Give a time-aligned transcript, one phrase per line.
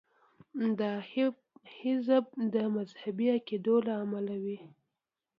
[0.79, 0.91] دا
[1.79, 4.57] حذف د مذهبي عقایدو له امله وي.